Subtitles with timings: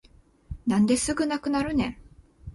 [0.65, 1.97] なんですぐなくなるねん